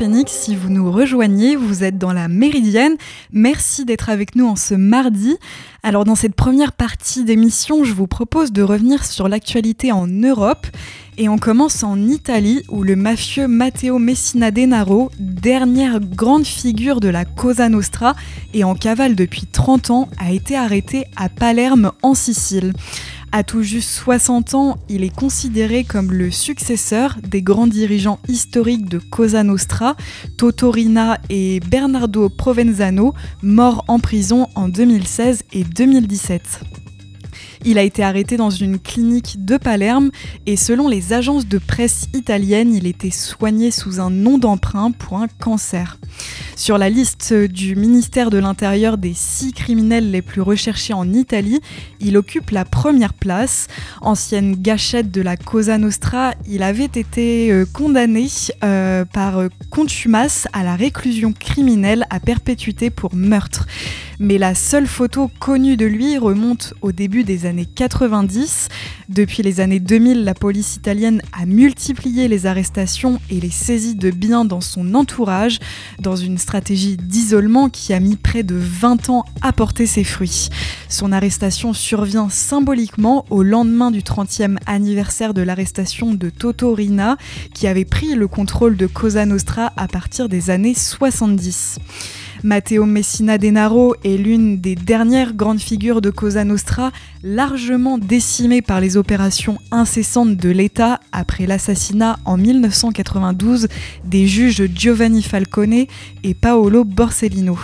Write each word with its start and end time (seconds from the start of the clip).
Phoenix. 0.00 0.32
Si 0.32 0.56
vous 0.56 0.70
nous 0.70 0.90
rejoignez, 0.90 1.56
vous 1.56 1.84
êtes 1.84 1.98
dans 1.98 2.14
la 2.14 2.26
Méridienne. 2.26 2.96
Merci 3.34 3.84
d'être 3.84 4.08
avec 4.08 4.34
nous 4.34 4.46
en 4.46 4.56
ce 4.56 4.72
mardi. 4.72 5.36
Alors 5.82 6.06
dans 6.06 6.14
cette 6.14 6.34
première 6.34 6.72
partie 6.72 7.22
d'émission, 7.22 7.84
je 7.84 7.92
vous 7.92 8.06
propose 8.06 8.50
de 8.50 8.62
revenir 8.62 9.04
sur 9.04 9.28
l'actualité 9.28 9.92
en 9.92 10.06
Europe. 10.06 10.66
Et 11.18 11.28
on 11.28 11.36
commence 11.36 11.82
en 11.82 11.98
Italie 11.98 12.62
où 12.70 12.82
le 12.82 12.96
mafieux 12.96 13.46
Matteo 13.46 13.98
Messina 13.98 14.50
Denaro, 14.50 15.10
dernière 15.18 16.00
grande 16.00 16.46
figure 16.46 17.00
de 17.00 17.08
la 17.08 17.26
Cosa 17.26 17.68
Nostra 17.68 18.14
et 18.54 18.64
en 18.64 18.74
cavale 18.74 19.14
depuis 19.14 19.44
30 19.44 19.90
ans, 19.90 20.08
a 20.18 20.32
été 20.32 20.56
arrêté 20.56 21.04
à 21.14 21.28
Palerme 21.28 21.92
en 22.02 22.14
Sicile. 22.14 22.72
À 23.32 23.44
tout 23.44 23.62
juste 23.62 23.90
60 23.90 24.54
ans, 24.54 24.78
il 24.88 25.04
est 25.04 25.14
considéré 25.14 25.84
comme 25.84 26.10
le 26.10 26.32
successeur 26.32 27.16
des 27.22 27.42
grands 27.42 27.68
dirigeants 27.68 28.18
historiques 28.26 28.88
de 28.88 28.98
Cosa 28.98 29.44
Nostra, 29.44 29.94
Totorina 30.36 31.16
et 31.28 31.60
Bernardo 31.60 32.28
Provenzano, 32.28 33.14
morts 33.42 33.84
en 33.86 34.00
prison 34.00 34.48
en 34.56 34.68
2016 34.68 35.44
et 35.52 35.62
2017. 35.62 36.79
Il 37.64 37.78
a 37.78 37.82
été 37.82 38.02
arrêté 38.02 38.38
dans 38.38 38.48
une 38.48 38.78
clinique 38.78 39.44
de 39.44 39.58
Palerme 39.58 40.10
et 40.46 40.56
selon 40.56 40.88
les 40.88 41.12
agences 41.12 41.46
de 41.46 41.58
presse 41.58 42.06
italiennes, 42.14 42.74
il 42.74 42.86
était 42.86 43.10
soigné 43.10 43.70
sous 43.70 44.00
un 44.00 44.08
nom 44.08 44.38
d'emprunt 44.38 44.92
pour 44.92 45.18
un 45.18 45.28
cancer. 45.28 45.98
Sur 46.56 46.78
la 46.78 46.88
liste 46.88 47.34
du 47.34 47.76
ministère 47.76 48.30
de 48.30 48.38
l'Intérieur 48.38 48.96
des 48.96 49.12
six 49.14 49.52
criminels 49.52 50.10
les 50.10 50.22
plus 50.22 50.40
recherchés 50.40 50.94
en 50.94 51.12
Italie, 51.12 51.60
il 52.00 52.16
occupe 52.16 52.50
la 52.50 52.64
première 52.64 53.14
place. 53.14 53.66
Ancienne 54.00 54.56
gâchette 54.56 55.10
de 55.10 55.20
la 55.20 55.36
Cosa 55.36 55.76
Nostra, 55.76 56.34
il 56.48 56.62
avait 56.62 56.84
été 56.84 57.52
euh, 57.52 57.66
condamné 57.70 58.26
euh, 58.64 59.04
par 59.04 59.42
contumace 59.70 60.48
à 60.52 60.62
la 60.62 60.76
réclusion 60.76 61.32
criminelle 61.32 62.06
à 62.10 62.20
perpétuité 62.20 62.90
pour 62.90 63.14
meurtre 63.14 63.66
mais 64.20 64.36
la 64.36 64.54
seule 64.54 64.86
photo 64.86 65.30
connue 65.40 65.78
de 65.78 65.86
lui 65.86 66.18
remonte 66.18 66.74
au 66.82 66.92
début 66.92 67.24
des 67.24 67.46
années 67.46 67.64
90. 67.64 68.68
Depuis 69.08 69.42
les 69.42 69.60
années 69.60 69.80
2000, 69.80 70.24
la 70.24 70.34
police 70.34 70.76
italienne 70.76 71.22
a 71.32 71.46
multiplié 71.46 72.28
les 72.28 72.44
arrestations 72.44 73.18
et 73.30 73.40
les 73.40 73.50
saisies 73.50 73.94
de 73.94 74.10
biens 74.10 74.44
dans 74.44 74.60
son 74.60 74.94
entourage, 74.94 75.58
dans 75.98 76.16
une 76.16 76.36
stratégie 76.36 76.98
d'isolement 76.98 77.70
qui 77.70 77.94
a 77.94 77.98
mis 77.98 78.16
près 78.16 78.42
de 78.42 78.56
20 78.56 79.08
ans 79.08 79.24
à 79.40 79.54
porter 79.54 79.86
ses 79.86 80.04
fruits. 80.04 80.50
Son 80.90 81.12
arrestation 81.12 81.72
survient 81.72 82.28
symboliquement 82.28 83.24
au 83.30 83.42
lendemain 83.42 83.90
du 83.90 84.00
30e 84.00 84.58
anniversaire 84.66 85.32
de 85.32 85.40
l'arrestation 85.40 86.12
de 86.12 86.28
Toto 86.28 86.74
Rina, 86.74 87.16
qui 87.54 87.66
avait 87.66 87.86
pris 87.86 88.14
le 88.14 88.28
contrôle 88.28 88.76
de 88.76 88.86
Cosa 88.86 89.24
Nostra 89.24 89.72
à 89.78 89.88
partir 89.88 90.28
des 90.28 90.50
années 90.50 90.74
70. 90.74 91.78
Matteo 92.42 92.86
Messina 92.86 93.36
Denaro 93.36 93.94
est 94.02 94.16
l'une 94.16 94.60
des 94.60 94.74
dernières 94.74 95.34
grandes 95.34 95.60
figures 95.60 96.00
de 96.00 96.10
Cosa 96.10 96.44
Nostra, 96.44 96.90
largement 97.22 97.98
décimée 97.98 98.62
par 98.62 98.80
les 98.80 98.96
opérations 98.96 99.58
incessantes 99.70 100.36
de 100.36 100.48
l'État 100.48 101.00
après 101.12 101.46
l'assassinat 101.46 102.18
en 102.24 102.38
1992 102.38 103.68
des 104.04 104.26
juges 104.26 104.62
Giovanni 104.74 105.22
Falcone 105.22 105.84
et 106.22 106.34
Paolo 106.34 106.84
Borsellino. 106.84 107.58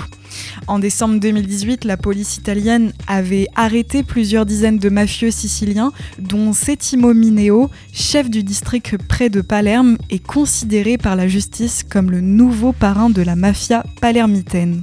En 0.66 0.78
décembre 0.78 1.20
2018, 1.20 1.84
la 1.84 1.96
police 1.96 2.36
italienne 2.36 2.92
avait 3.06 3.46
arrêté 3.54 4.02
plusieurs 4.02 4.46
dizaines 4.46 4.78
de 4.78 4.88
mafieux 4.88 5.30
siciliens, 5.30 5.92
dont 6.18 6.52
Settimo 6.52 7.14
Mineo, 7.14 7.70
chef 7.92 8.30
du 8.30 8.42
district 8.42 8.96
près 9.08 9.30
de 9.30 9.40
Palerme, 9.40 9.96
et 10.10 10.18
considéré 10.18 10.98
par 10.98 11.16
la 11.16 11.28
justice 11.28 11.84
comme 11.88 12.10
le 12.10 12.20
nouveau 12.20 12.72
parrain 12.72 13.10
de 13.10 13.22
la 13.22 13.36
mafia 13.36 13.84
palermitaine. 14.00 14.82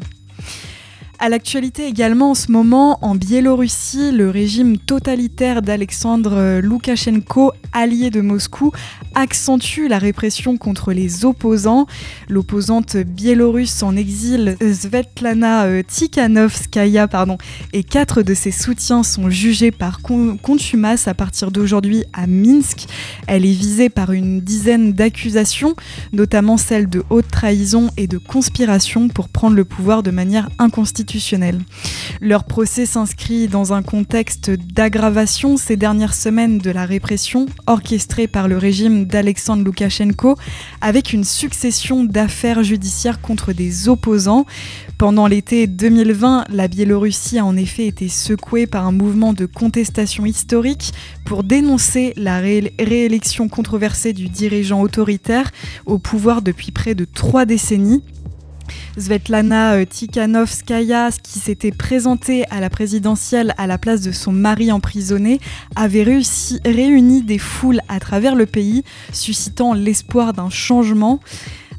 À 1.24 1.30
l'actualité 1.30 1.88
également 1.88 2.32
en 2.32 2.36
ce 2.36 2.52
moment, 2.52 3.00
en 3.02 3.16
Biélorussie, 3.16 4.12
le 4.12 4.30
régime 4.30 4.78
totalitaire 4.78 5.62
d'Alexandre 5.62 6.60
Loukachenko, 6.60 7.54
allié 7.72 8.10
de 8.10 8.20
Moscou, 8.20 8.74
accentue 9.16 9.88
la 9.88 10.00
répression 10.00 10.58
contre 10.58 10.92
les 10.92 11.24
opposants. 11.24 11.88
L'opposante 12.28 12.98
biélorusse 12.98 13.84
en 13.84 13.96
exil, 13.96 14.58
Svetlana 14.60 15.64
euh, 15.64 15.82
Tikhanovskaya, 15.88 17.08
pardon, 17.08 17.38
et 17.72 17.86
quatre 17.86 18.22
de 18.22 18.34
ses 18.34 18.52
soutiens 18.52 19.04
sont 19.04 19.30
jugés 19.30 19.72
par 19.72 20.02
contumace 20.02 21.08
à 21.08 21.14
partir 21.14 21.52
d'aujourd'hui 21.52 22.04
à 22.12 22.28
Minsk. 22.28 22.88
Elle 23.28 23.46
est 23.46 23.54
visée 23.54 23.88
par 23.88 24.12
une 24.12 24.42
dizaine 24.42 24.92
d'accusations, 24.92 25.74
notamment 26.12 26.58
celles 26.58 26.90
de 26.90 27.02
haute 27.10 27.30
trahison 27.32 27.92
et 27.96 28.08
de 28.08 28.18
conspiration 28.18 29.08
pour 29.08 29.30
prendre 29.30 29.56
le 29.56 29.64
pouvoir 29.64 30.04
de 30.04 30.12
manière 30.12 30.50
inconstitutionnelle 30.60 31.13
leur 32.22 32.44
procès 32.44 32.86
s'inscrit 32.86 33.48
dans 33.48 33.74
un 33.74 33.84
contexte 33.84 34.50
d'aggravation 34.50 35.58
ces 35.58 35.76
dernières 35.76 36.14
semaines 36.14 36.58
de 36.58 36.72
la 36.72 36.86
répression 36.86 37.46
orchestrée 37.68 38.28
par 38.28 38.48
le 38.48 38.58
régime 38.58 39.06
d'Alexandre 39.06 39.64
Loukachenko 39.64 40.38
avec 40.82 41.14
une 41.14 41.24
succession 41.24 42.04
d'affaires 42.04 42.64
judiciaires 42.64 43.22
contre 43.22 43.54
des 43.54 43.90
opposants. 43.90 44.46
Pendant 44.98 45.28
l'été 45.28 45.68
2020, 45.68 46.46
la 46.50 46.68
Biélorussie 46.68 47.40
a 47.40 47.46
en 47.46 47.58
effet 47.58 47.88
été 47.88 48.08
secouée 48.08 48.66
par 48.66 48.88
un 48.88 48.92
mouvement 48.92 49.34
de 49.34 49.46
contestation 49.46 50.26
historique 50.26 50.94
pour 51.26 51.44
dénoncer 51.44 52.14
la 52.16 52.40
réélection 52.40 53.50
controversée 53.50 54.14
du 54.14 54.30
dirigeant 54.30 54.82
autoritaire 54.82 55.52
au 55.86 56.00
pouvoir 56.00 56.42
depuis 56.42 56.72
près 56.72 56.96
de 56.96 57.06
trois 57.06 57.46
décennies. 57.46 58.04
Svetlana 58.98 59.74
euh, 59.74 59.86
Tikhanovskaya, 59.86 61.10
qui 61.24 61.40
s'était 61.40 61.72
présentée 61.72 62.46
à 62.50 62.60
la 62.60 62.70
présidentielle 62.70 63.54
à 63.58 63.68
la 63.68 63.78
place 63.78 64.02
de 64.02 64.12
son 64.12 64.32
mari 64.32 64.72
emprisonné, 64.72 65.40
avait 65.76 66.04
réuni 66.04 67.22
des 67.24 67.38
foules 67.38 67.82
à 67.88 68.00
travers 68.00 68.36
le 68.36 68.46
pays, 68.46 68.84
suscitant 69.12 69.74
l'espoir 69.74 70.34
d'un 70.34 70.50
changement. 70.50 71.20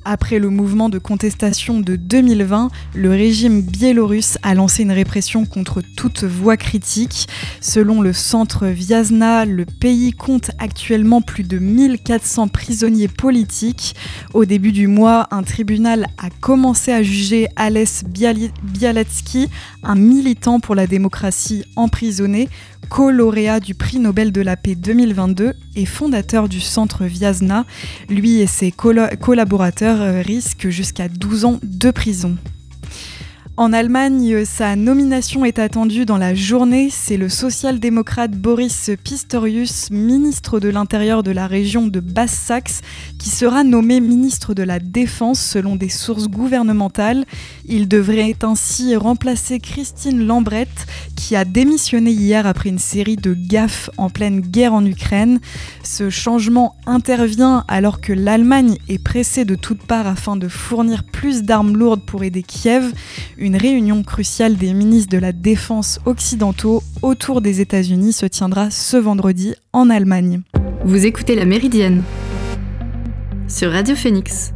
Après 0.07 0.39
le 0.39 0.51
mouvement 0.51 0.91
de 0.91 0.99
contestation 0.99 1.81
de 1.81 1.97
2020, 1.97 2.69
le 2.95 3.11
régime 3.11 3.63
biélorusse 3.63 4.37
a 4.43 4.55
lancé 4.55 4.83
une 4.83 4.93
répression 4.93 5.47
contre 5.47 5.81
toute 5.97 6.25
voix 6.25 6.59
critique. 6.59 7.27
Selon 7.63 8.03
le 8.03 8.13
centre 8.13 8.67
Viasna, 8.67 9.47
le 9.47 9.65
pays 9.65 10.13
compte 10.13 10.51
actuellement 10.59 11.23
plus 11.23 11.45
de 11.45 11.59
1400 11.59 12.49
prisonniers 12.49 13.09
politiques. 13.09 13.95
Au 14.35 14.45
début 14.45 14.73
du 14.73 14.89
mois, 14.89 15.27
un 15.31 15.43
tribunal 15.43 16.07
a 16.19 16.29
commencé 16.29 16.93
à 16.93 17.03
juger 17.03 17.49
Ales 17.57 17.87
Bialatsky, 18.63 19.49
un 19.83 19.95
militant 19.95 20.61
pour 20.61 20.75
la 20.75 20.87
démocratie 20.87 21.65
emprisonné, 21.77 22.51
co-lauréat 22.89 23.61
du 23.61 23.75
prix 23.75 23.99
Nobel 23.99 24.33
de 24.33 24.41
la 24.41 24.57
paix 24.57 24.75
2022 24.75 25.55
et 25.77 25.87
fondateur 25.87 26.49
du 26.49 26.61
centre 26.61 27.05
Viasna. 27.05 27.65
Lui 28.09 28.41
et 28.41 28.47
ses 28.47 28.73
collaborateurs 28.73 30.01
euh, 30.01 30.21
risquent 30.21 30.69
jusqu'à 30.69 31.09
12 31.09 31.45
ans 31.45 31.59
de 31.63 31.91
prison. 31.91 32.37
En 33.57 33.73
Allemagne, 33.73 34.45
sa 34.45 34.75
nomination 34.75 35.45
est 35.45 35.61
attendue 35.61 36.07
dans 36.07 36.19
la 36.19 36.35
journée. 36.35 36.89
C'est 36.91 37.17
le 37.17 37.29
social-démocrate 37.29 38.33
Boris 38.33 38.91
Pistorius, 39.05 39.93
ministre 39.93 40.59
de 40.59 40.69
l'Intérieur 40.69 41.23
de 41.23 41.31
la 41.31 41.47
région 41.47 41.87
de 41.87 42.01
Basse-Saxe, 42.01 42.81
qui 43.17 43.31
sera 43.31 43.63
nommé 43.63 44.01
ministre 44.01 44.55
de 44.55 44.65
la 44.65 44.81
Défense 44.81 45.39
selon 45.39 45.77
des 45.77 45.89
sources 45.89 46.27
gouvernementales. 46.27 47.27
Il 47.67 47.87
devrait 47.87 48.35
ainsi 48.43 48.97
remplacer 48.97 49.61
Christine 49.61 50.27
Lambrette, 50.27 50.87
qui 51.15 51.37
a 51.37 51.45
démissionné 51.45 52.11
hier 52.11 52.49
après 52.49 52.71
une 52.71 52.81
série 52.81 53.15
de 53.15 53.35
gaffes 53.35 53.89
en 53.99 54.11
pleine 54.11 54.41
guerre 54.41 54.75
en 54.75 54.85
Ukraine. 54.85 55.39
Ce 55.85 56.11
changement 56.11 56.75
intervient 56.87 57.65
alors 57.69 58.01
que 58.01 58.13
l'Allemagne 58.13 58.79
est 58.89 59.03
pressée 59.03 59.45
de 59.45 59.55
toutes 59.55 59.87
parts 59.87 60.09
afin 60.09 60.35
de 60.35 60.49
fournir 60.49 61.05
plus 61.05 61.45
d'armes 61.45 61.77
lourdes 61.77 62.05
pour 62.05 62.25
aider 62.25 62.43
Kiev 62.43 62.93
réunion 63.53 64.03
cruciale 64.03 64.57
des 64.57 64.73
ministres 64.73 65.13
de 65.13 65.19
la 65.19 65.33
Défense 65.33 66.01
occidentaux 66.07 66.83
autour 67.03 67.43
des 67.43 67.61
États-Unis 67.61 68.15
se 68.15 68.25
tiendra 68.25 68.71
ce 68.71 68.97
vendredi 68.97 69.55
en 69.75 69.91
Allemagne. 69.91 70.41
Vous 70.85 71.05
écoutez 71.05 71.35
La 71.35 71.45
Méridienne 71.45 72.03
sur 73.47 73.71
Radio 73.71 73.95
Phoenix. 73.95 74.53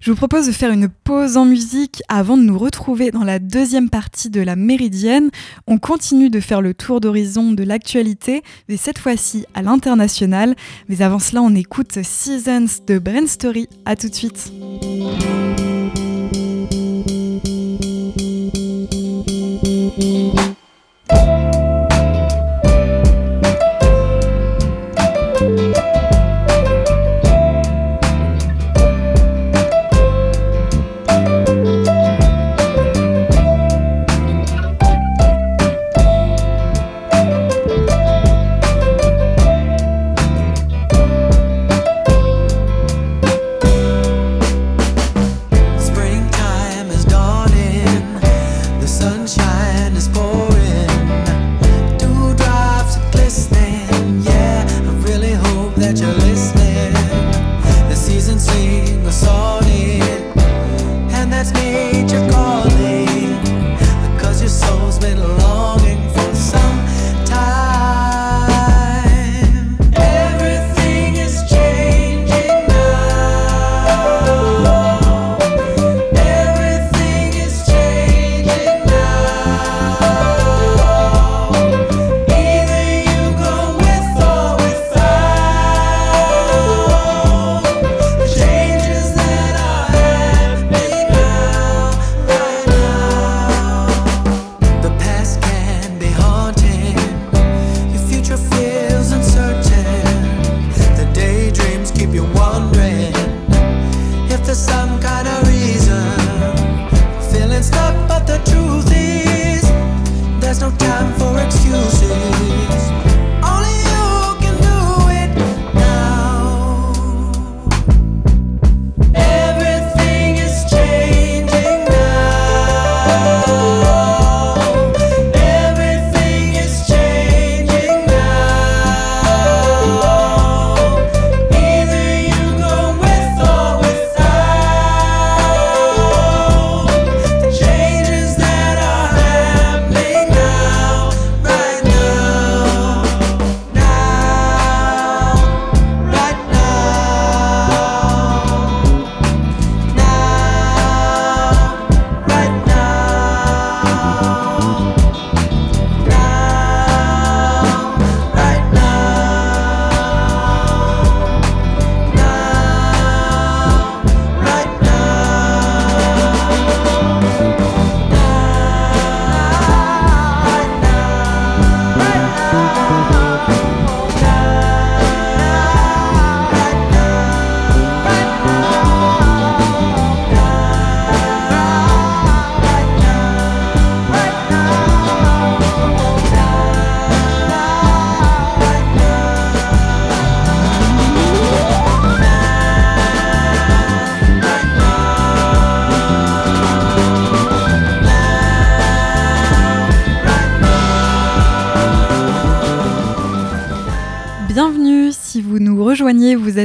Je 0.00 0.10
vous 0.10 0.16
propose 0.18 0.46
de 0.46 0.52
faire 0.52 0.70
une 0.70 0.90
pause 0.90 1.38
en 1.38 1.46
musique 1.46 2.02
avant 2.10 2.36
de 2.36 2.42
nous 2.42 2.58
retrouver 2.58 3.10
dans 3.10 3.24
la 3.24 3.38
deuxième 3.38 3.88
partie 3.88 4.28
de 4.28 4.42
la 4.42 4.54
Méridienne. 4.54 5.30
On 5.66 5.78
continue 5.78 6.28
de 6.28 6.40
faire 6.40 6.60
le 6.60 6.74
tour 6.74 7.00
d'horizon 7.00 7.52
de 7.52 7.62
l'actualité, 7.62 8.42
mais 8.68 8.76
cette 8.76 8.98
fois-ci 8.98 9.46
à 9.54 9.62
l'international. 9.62 10.56
Mais 10.90 11.00
avant 11.00 11.18
cela, 11.18 11.40
on 11.40 11.54
écoute 11.54 12.02
Seasons 12.02 12.82
de 12.86 12.98
Brain 12.98 13.26
Story. 13.26 13.66
A 13.86 13.96
tout 13.96 14.10
de 14.10 14.14
suite. 14.14 14.52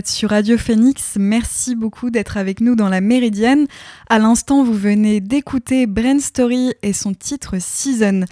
Sur 0.07 0.29
Radio 0.29 0.57
Phoenix. 0.57 1.17
Merci 1.19 1.75
beaucoup 1.75 2.09
d'être 2.09 2.37
avec 2.37 2.61
nous 2.61 2.75
dans 2.75 2.89
la 2.89 3.01
Méridienne. 3.01 3.67
À 4.09 4.19
l'instant, 4.19 4.63
vous 4.63 4.73
venez 4.73 5.19
d'écouter 5.19 5.87
Brain 5.87 6.19
Story 6.19 6.73
et 6.81 6.93
son 6.93 7.13
titre 7.13 7.55
Season. 7.59 8.25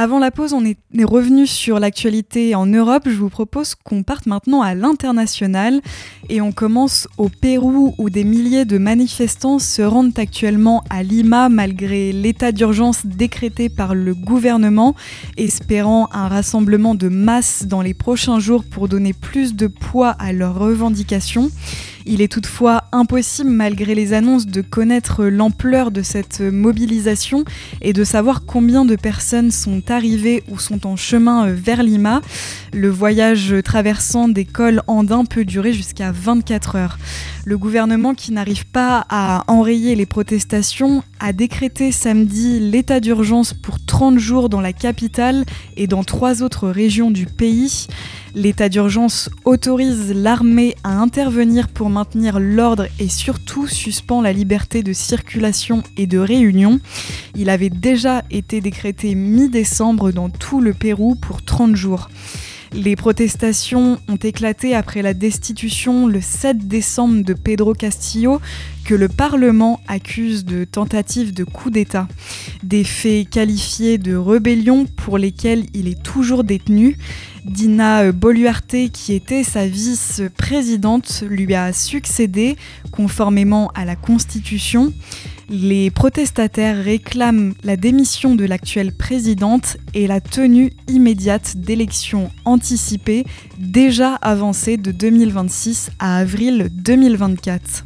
Avant 0.00 0.20
la 0.20 0.30
pause, 0.30 0.52
on 0.52 0.64
est 0.64 0.78
revenu 1.02 1.44
sur 1.48 1.80
l'actualité 1.80 2.54
en 2.54 2.66
Europe. 2.66 3.08
Je 3.08 3.16
vous 3.16 3.30
propose 3.30 3.74
qu'on 3.74 4.04
parte 4.04 4.26
maintenant 4.26 4.62
à 4.62 4.76
l'international 4.76 5.80
et 6.28 6.40
on 6.40 6.52
commence 6.52 7.08
au 7.16 7.28
Pérou 7.28 7.96
où 7.98 8.08
des 8.08 8.22
milliers 8.22 8.64
de 8.64 8.78
manifestants 8.78 9.58
se 9.58 9.82
rendent 9.82 10.16
actuellement 10.16 10.84
à 10.88 11.02
Lima 11.02 11.48
malgré 11.48 12.12
l'état 12.12 12.52
d'urgence 12.52 13.06
décrété 13.06 13.68
par 13.68 13.96
le 13.96 14.14
gouvernement, 14.14 14.94
espérant 15.36 16.08
un 16.12 16.28
rassemblement 16.28 16.94
de 16.94 17.08
masse 17.08 17.66
dans 17.66 17.82
les 17.82 17.92
prochains 17.92 18.38
jours 18.38 18.62
pour 18.62 18.86
donner 18.86 19.12
plus 19.12 19.56
de 19.56 19.66
poids 19.66 20.10
à 20.10 20.32
leurs 20.32 20.56
revendications. 20.56 21.50
Il 22.10 22.22
est 22.22 22.32
toutefois 22.32 22.84
impossible, 22.92 23.50
malgré 23.50 23.94
les 23.94 24.14
annonces, 24.14 24.46
de 24.46 24.62
connaître 24.62 25.26
l'ampleur 25.26 25.90
de 25.90 26.00
cette 26.00 26.40
mobilisation 26.40 27.44
et 27.82 27.92
de 27.92 28.02
savoir 28.02 28.46
combien 28.46 28.86
de 28.86 28.96
personnes 28.96 29.50
sont 29.50 29.82
arrivées 29.90 30.42
ou 30.48 30.58
sont 30.58 30.86
en 30.86 30.96
chemin 30.96 31.50
vers 31.50 31.82
Lima. 31.82 32.22
Le 32.72 32.88
voyage 32.88 33.54
traversant 33.62 34.28
des 34.28 34.46
cols 34.46 34.80
andins 34.86 35.26
peut 35.26 35.44
durer 35.44 35.74
jusqu'à 35.74 36.10
24 36.10 36.76
heures. 36.76 36.98
Le 37.44 37.58
gouvernement, 37.58 38.14
qui 38.14 38.32
n'arrive 38.32 38.66
pas 38.66 39.04
à 39.10 39.44
enrayer 39.46 39.94
les 39.94 40.06
protestations, 40.06 41.02
a 41.20 41.34
décrété 41.34 41.92
samedi 41.92 42.58
l'état 42.58 43.00
d'urgence 43.00 43.52
pour 43.52 43.84
30 43.84 44.18
jours 44.18 44.48
dans 44.48 44.62
la 44.62 44.72
capitale 44.72 45.44
et 45.76 45.86
dans 45.86 46.04
trois 46.04 46.42
autres 46.42 46.68
régions 46.68 47.10
du 47.10 47.26
pays. 47.26 47.86
L'état 48.34 48.68
d'urgence 48.68 49.30
autorise 49.44 50.12
l'armée 50.14 50.74
à 50.84 51.00
intervenir 51.00 51.68
pour 51.68 51.90
maintenir 51.90 52.38
l'ordre 52.38 52.86
et 52.98 53.08
surtout 53.08 53.66
suspend 53.66 54.20
la 54.20 54.32
liberté 54.32 54.82
de 54.82 54.92
circulation 54.92 55.82
et 55.96 56.06
de 56.06 56.18
réunion. 56.18 56.80
Il 57.34 57.50
avait 57.50 57.70
déjà 57.70 58.22
été 58.30 58.60
décrété 58.60 59.14
mi-décembre 59.14 60.12
dans 60.12 60.28
tout 60.28 60.60
le 60.60 60.74
Pérou 60.74 61.14
pour 61.14 61.42
30 61.42 61.74
jours. 61.74 62.08
Les 62.74 62.96
protestations 62.96 63.98
ont 64.08 64.16
éclaté 64.16 64.74
après 64.74 65.00
la 65.00 65.14
destitution 65.14 66.06
le 66.06 66.20
7 66.20 66.68
décembre 66.68 67.24
de 67.24 67.32
Pedro 67.32 67.72
Castillo, 67.72 68.42
que 68.84 68.94
le 68.94 69.08
Parlement 69.08 69.80
accuse 69.88 70.44
de 70.44 70.64
tentative 70.64 71.32
de 71.32 71.44
coup 71.44 71.70
d'État. 71.70 72.08
Des 72.62 72.84
faits 72.84 73.30
qualifiés 73.30 73.96
de 73.96 74.14
rébellion 74.14 74.84
pour 74.84 75.16
lesquels 75.16 75.64
il 75.72 75.88
est 75.88 76.02
toujours 76.02 76.44
détenu. 76.44 76.98
Dina 77.48 78.12
Boluarte, 78.12 78.90
qui 78.92 79.14
était 79.14 79.42
sa 79.42 79.66
vice-présidente, 79.66 81.24
lui 81.28 81.54
a 81.54 81.72
succédé 81.72 82.56
conformément 82.92 83.70
à 83.74 83.84
la 83.84 83.96
Constitution. 83.96 84.92
Les 85.48 85.90
protestataires 85.90 86.84
réclament 86.84 87.54
la 87.64 87.76
démission 87.76 88.34
de 88.34 88.44
l'actuelle 88.44 88.92
présidente 88.92 89.78
et 89.94 90.06
la 90.06 90.20
tenue 90.20 90.72
immédiate 90.88 91.56
d'élections 91.56 92.30
anticipées 92.44 93.24
déjà 93.58 94.14
avancées 94.16 94.76
de 94.76 94.92
2026 94.92 95.90
à 95.98 96.18
avril 96.18 96.68
2024. 96.72 97.84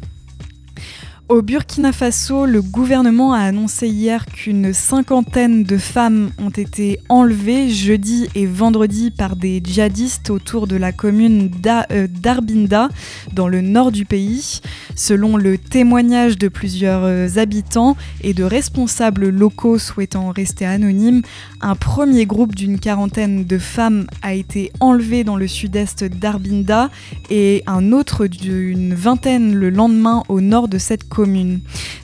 Au 1.33 1.41
Burkina 1.41 1.91
Faso, 1.91 2.45
le 2.45 2.61
gouvernement 2.61 3.33
a 3.33 3.39
annoncé 3.39 3.87
hier 3.87 4.27
qu'une 4.27 4.71
cinquantaine 4.71 5.63
de 5.63 5.79
femmes 5.79 6.29
ont 6.37 6.51
été 6.51 6.99
enlevées 7.09 7.71
jeudi 7.71 8.27
et 8.35 8.45
vendredi 8.45 9.09
par 9.09 9.35
des 9.35 9.59
djihadistes 9.63 10.29
autour 10.29 10.67
de 10.67 10.75
la 10.75 10.91
commune 10.91 11.49
euh, 11.91 12.05
d'Arbinda, 12.07 12.89
dans 13.33 13.47
le 13.47 13.61
nord 13.61 13.91
du 13.91 14.05
pays. 14.05 14.61
Selon 14.95 15.35
le 15.35 15.57
témoignage 15.57 16.37
de 16.37 16.49
plusieurs 16.49 17.01
euh, 17.03 17.27
habitants 17.37 17.97
et 18.21 18.35
de 18.35 18.43
responsables 18.43 19.29
locaux 19.29 19.79
souhaitant 19.79 20.29
rester 20.29 20.67
anonymes, 20.67 21.23
un 21.61 21.75
premier 21.75 22.27
groupe 22.27 22.53
d'une 22.53 22.79
quarantaine 22.79 23.43
de 23.43 23.57
femmes 23.57 24.05
a 24.21 24.35
été 24.35 24.71
enlevé 24.79 25.23
dans 25.23 25.37
le 25.37 25.47
sud-est 25.47 26.03
d'Arbinda 26.03 26.91
et 27.31 27.63
un 27.65 27.91
autre 27.91 28.27
d'une 28.27 28.93
vingtaine 28.93 29.55
le 29.55 29.71
lendemain 29.71 30.21
au 30.29 30.39
nord 30.39 30.67
de 30.67 30.77
cette 30.77 31.09
commune. 31.09 31.22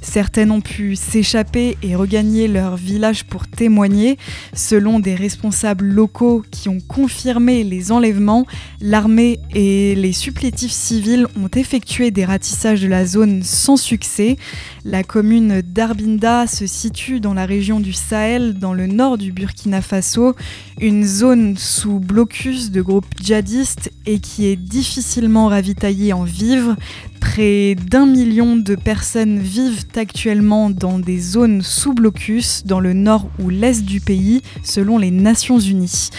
Certaines 0.01 0.51
ont 0.51 0.61
pu 0.61 0.95
s'échapper 0.95 1.77
et 1.83 1.95
regagner 1.95 2.47
leur 2.47 2.77
village 2.77 3.25
pour 3.25 3.47
témoigner. 3.47 4.17
Selon 4.53 4.99
des 4.99 5.15
responsables 5.15 5.85
locaux 5.85 6.43
qui 6.49 6.69
ont 6.69 6.79
confirmé 6.79 7.63
les 7.63 7.91
enlèvements, 7.91 8.45
l'armée 8.81 9.39
et 9.53 9.95
les 9.95 10.13
supplétifs 10.13 10.71
civils 10.71 11.27
ont 11.41 11.49
effectué 11.55 12.11
des 12.11 12.25
ratissages 12.25 12.81
de 12.81 12.87
la 12.87 13.05
zone 13.05 13.43
sans 13.43 13.77
succès. 13.77 14.37
La 14.85 15.03
commune 15.03 15.61
d'Arbinda 15.61 16.47
se 16.47 16.65
situe 16.65 17.19
dans 17.19 17.33
la 17.33 17.45
région 17.45 17.79
du 17.79 17.93
Sahel, 17.93 18.57
dans 18.57 18.73
le 18.73 18.87
nord 18.87 19.17
du 19.17 19.31
Burkina 19.31 19.81
Faso, 19.81 20.35
une 20.79 21.05
zone 21.05 21.57
sous 21.57 21.99
blocus 21.99 22.71
de 22.71 22.81
groupes 22.81 23.13
djihadistes 23.21 23.91
et 24.05 24.19
qui 24.19 24.47
est 24.47 24.55
difficilement 24.55 25.47
ravitaillée 25.47 26.13
en 26.13 26.23
vivres. 26.23 26.75
Près 27.33 27.75
d'un 27.75 28.07
million 28.07 28.55
de 28.55 28.73
personnes 28.73 29.37
vivent 29.37 29.85
actuellement 29.95 30.71
dans 30.71 30.97
des 30.97 31.19
zones 31.19 31.61
sous 31.61 31.93
blocus 31.93 32.63
dans 32.65 32.79
le 32.79 32.93
nord 32.93 33.29
ou 33.37 33.49
l'est 33.49 33.85
du 33.85 34.01
pays, 34.01 34.41
selon 34.63 34.97
les 34.97 35.11
Nations 35.11 35.59
Unies. 35.59 36.09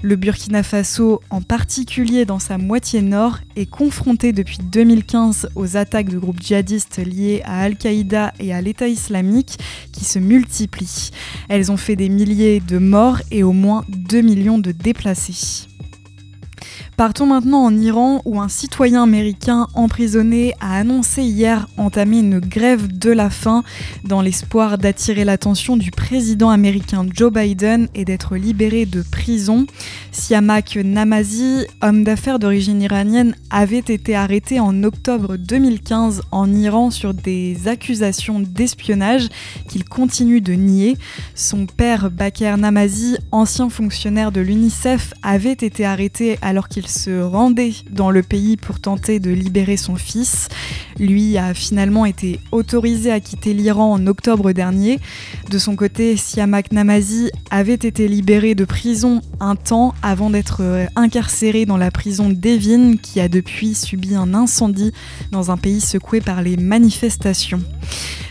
Le 0.00 0.14
Burkina 0.14 0.62
Faso, 0.62 1.22
en 1.30 1.42
particulier 1.42 2.24
dans 2.24 2.38
sa 2.38 2.56
moitié 2.56 3.02
nord, 3.02 3.38
est 3.56 3.68
confronté 3.68 4.32
depuis 4.32 4.58
2015 4.62 5.50
aux 5.56 5.76
attaques 5.76 6.08
de 6.08 6.18
groupes 6.18 6.40
djihadistes 6.40 6.98
liés 7.04 7.42
à 7.44 7.62
Al-Qaïda 7.62 8.32
et 8.38 8.54
à 8.54 8.60
l'État 8.60 8.86
islamique 8.86 9.58
qui 9.92 10.04
se 10.04 10.20
multiplient. 10.20 11.10
Elles 11.48 11.72
ont 11.72 11.76
fait 11.76 11.96
des 11.96 12.08
milliers 12.08 12.60
de 12.60 12.78
morts 12.78 13.18
et 13.32 13.42
au 13.42 13.52
moins 13.52 13.84
2 13.88 14.20
millions 14.20 14.58
de 14.58 14.70
déplacés. 14.70 15.66
Partons 17.00 17.24
maintenant 17.24 17.64
en 17.64 17.78
Iran 17.78 18.20
où 18.26 18.42
un 18.42 18.50
citoyen 18.50 19.04
américain 19.04 19.68
emprisonné 19.72 20.52
a 20.60 20.76
annoncé 20.76 21.22
hier 21.22 21.66
entamer 21.78 22.18
une 22.18 22.40
grève 22.40 22.88
de 22.88 23.10
la 23.10 23.30
faim 23.30 23.64
dans 24.04 24.20
l'espoir 24.20 24.76
d'attirer 24.76 25.24
l'attention 25.24 25.78
du 25.78 25.92
président 25.92 26.50
américain 26.50 27.06
Joe 27.10 27.32
Biden 27.32 27.88
et 27.94 28.04
d'être 28.04 28.36
libéré 28.36 28.84
de 28.84 29.00
prison. 29.00 29.64
Siamak 30.12 30.76
Namazi, 30.76 31.64
homme 31.80 32.04
d'affaires 32.04 32.38
d'origine 32.38 32.82
iranienne, 32.82 33.34
avait 33.48 33.78
été 33.78 34.14
arrêté 34.14 34.60
en 34.60 34.84
octobre 34.84 35.38
2015 35.38 36.20
en 36.32 36.52
Iran 36.52 36.90
sur 36.90 37.14
des 37.14 37.66
accusations 37.66 38.40
d'espionnage 38.40 39.28
qu'il 39.70 39.84
continue 39.84 40.42
de 40.42 40.52
nier. 40.52 40.98
Son 41.34 41.64
père 41.64 42.10
Bakr 42.10 42.58
Namazi, 42.58 43.16
ancien 43.32 43.70
fonctionnaire 43.70 44.32
de 44.32 44.42
l'UNICEF, 44.42 45.14
avait 45.22 45.52
été 45.52 45.86
arrêté 45.86 46.38
alors 46.42 46.68
qu'il 46.68 46.89
se 46.90 47.22
rendait 47.22 47.72
dans 47.90 48.10
le 48.10 48.22
pays 48.22 48.56
pour 48.56 48.80
tenter 48.80 49.20
de 49.20 49.30
libérer 49.30 49.76
son 49.76 49.96
fils. 49.96 50.48
Lui 50.98 51.38
a 51.38 51.54
finalement 51.54 52.04
été 52.04 52.40
autorisé 52.52 53.10
à 53.10 53.20
quitter 53.20 53.54
l'Iran 53.54 53.92
en 53.92 54.06
octobre 54.06 54.52
dernier. 54.52 55.00
De 55.48 55.58
son 55.58 55.76
côté, 55.76 56.16
Siamak 56.16 56.72
Namazi 56.72 57.30
avait 57.50 57.72
été 57.74 58.08
libéré 58.08 58.54
de 58.54 58.64
prison 58.64 59.22
un 59.40 59.56
temps 59.56 59.94
avant 60.02 60.28
d'être 60.28 60.58
euh, 60.60 60.86
incarcéré 60.96 61.64
dans 61.64 61.78
la 61.78 61.90
prison 61.90 62.28
d'Evin 62.28 62.96
qui 62.96 63.20
a 63.20 63.28
depuis 63.28 63.74
subi 63.74 64.14
un 64.14 64.34
incendie 64.34 64.92
dans 65.32 65.50
un 65.50 65.56
pays 65.56 65.80
secoué 65.80 66.20
par 66.20 66.42
les 66.42 66.56
manifestations. 66.56 67.62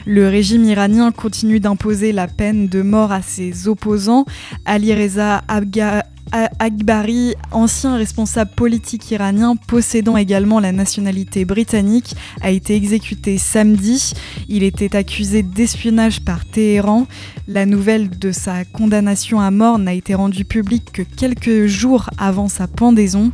Le 0.06 0.28
régime 0.28 0.64
iranien 0.66 1.12
continue 1.12 1.60
d'imposer 1.60 2.12
la 2.12 2.28
peine 2.28 2.68
de 2.68 2.82
mort 2.82 3.12
à 3.12 3.22
ses 3.22 3.68
opposants. 3.68 4.26
Ali 4.66 4.94
Reza 4.94 5.44
Abga 5.48 6.06
Akbari, 6.32 7.36
ancien 7.52 7.96
responsable 7.96 8.52
politique 8.56 9.10
iranien 9.12 9.56
possédant 9.56 10.18
également 10.18 10.60
la 10.60 10.72
nationalité 10.72 11.46
britannique, 11.46 12.16
a 12.42 12.52
été 12.52 12.76
exécuté 12.76 13.38
samedi. 13.38 14.14
Il 14.48 14.64
était 14.64 14.96
accusé 14.96 15.44
d'espionnage 15.44 16.22
par 16.22 16.46
Téhéran. 16.46 17.08
La 17.48 17.66
nouvelle 17.66 18.10
de 18.10 18.32
sa 18.32 18.66
condamnation 18.66 19.40
à 19.40 19.52
mort 19.52 19.80
n'a 19.80 19.94
été 19.94 20.14
rendue 20.16 20.46
publique 20.46 20.92
que 20.92 21.02
quelques 21.02 21.66
jours 21.66 22.10
avant 22.18 22.48
sa 22.48 22.68
pendaison. 22.68 23.32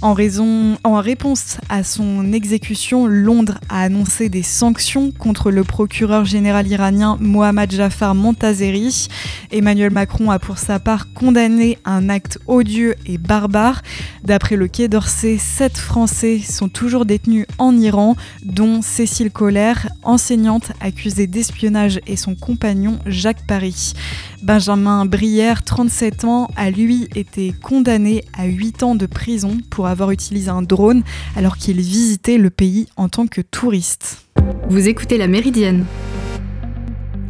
En, 0.00 0.12
raison, 0.12 0.78
en 0.84 1.00
réponse 1.00 1.56
à 1.68 1.82
son 1.82 2.32
exécution, 2.32 3.08
Londres 3.08 3.58
a 3.68 3.82
annoncé 3.82 4.28
des 4.28 4.44
sanctions 4.44 5.10
contre 5.10 5.50
le 5.50 5.64
procureur 5.64 6.24
général 6.24 6.68
iranien 6.68 7.18
Mohammad 7.20 7.72
Jafar 7.72 8.14
Montazeri. 8.14 9.08
Emmanuel 9.50 9.90
Macron 9.90 10.30
a 10.30 10.38
pour 10.38 10.58
sa 10.58 10.78
part 10.78 11.12
condamné 11.14 11.78
un 11.84 12.10
acte 12.10 12.38
odieux 12.46 12.94
et 13.06 13.18
barbare. 13.18 13.82
D'après 14.22 14.54
le 14.54 14.68
Quai 14.68 14.86
d'Orsay, 14.86 15.36
sept 15.36 15.76
Français 15.76 16.38
sont 16.38 16.68
toujours 16.68 17.04
détenus 17.04 17.46
en 17.58 17.76
Iran, 17.76 18.14
dont 18.44 18.82
Cécile 18.82 19.32
Collère, 19.32 19.88
enseignante 20.04 20.70
accusée 20.80 21.26
d'espionnage, 21.26 21.98
et 22.06 22.16
son 22.16 22.36
compagnon 22.36 23.00
Jacques 23.06 23.46
Paris. 23.48 23.94
Benjamin 24.42 25.06
Brière, 25.06 25.64
37 25.64 26.24
ans, 26.24 26.48
a 26.54 26.70
lui 26.70 27.08
été 27.16 27.52
condamné 27.60 28.22
à 28.32 28.46
8 28.46 28.84
ans 28.84 28.94
de 28.94 29.06
prison 29.06 29.58
pour 29.70 29.87
avoir 29.90 30.10
utilisé 30.10 30.50
un 30.50 30.62
drone 30.62 31.02
alors 31.36 31.56
qu'il 31.56 31.80
visitait 31.80 32.38
le 32.38 32.50
pays 32.50 32.86
en 32.96 33.08
tant 33.08 33.26
que 33.26 33.40
touriste. 33.40 34.22
Vous 34.68 34.88
écoutez 34.88 35.18
La 35.18 35.28
Méridienne 35.28 35.84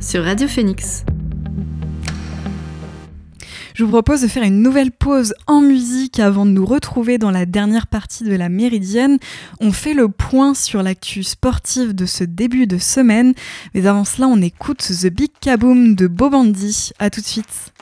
sur 0.00 0.25
Radio 0.25 0.47
Phoenix. 0.47 1.05
Je 3.79 3.85
vous 3.85 3.91
propose 3.91 4.23
de 4.23 4.27
faire 4.27 4.43
une 4.43 4.61
nouvelle 4.61 4.91
pause 4.91 5.35
en 5.47 5.61
musique 5.61 6.19
avant 6.19 6.45
de 6.45 6.50
nous 6.50 6.67
retrouver 6.67 7.17
dans 7.17 7.31
la 7.31 7.47
dernière 7.47 7.87
partie 7.87 8.25
de 8.25 8.35
la 8.35 8.49
Méridienne. 8.49 9.19
On 9.61 9.71
fait 9.71 9.95
le 9.95 10.09
point 10.09 10.55
sur 10.55 10.83
l'actu 10.83 11.23
sportive 11.23 11.95
de 11.95 12.05
ce 12.05 12.25
début 12.25 12.67
de 12.67 12.79
semaine, 12.79 13.35
mais 13.75 13.87
avant 13.87 14.05
cela, 14.05 14.27
on 14.27 14.43
écoute 14.43 14.79
The 14.79 15.07
Big 15.07 15.31
Kaboom 15.41 15.95
de 15.95 16.09
Bobandi. 16.09 16.91
A 16.99 17.09
tout 17.09 17.21
de 17.21 17.27
suite. 17.27 17.73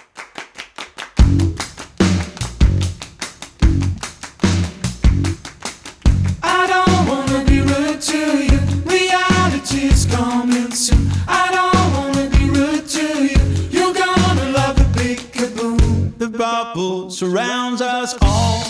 Surrounds 17.26 17.82
us 17.82 18.14
all. 18.22 18.62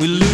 We 0.00 0.08
lose 0.08 0.31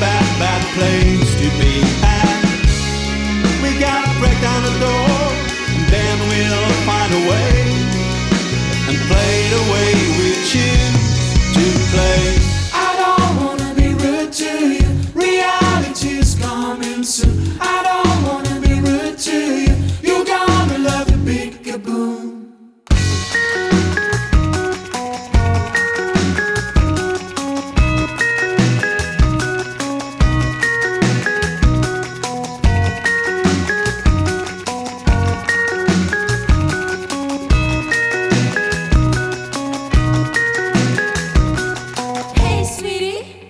bad, 0.00 0.38
bad 0.38 0.62
place 0.74 1.27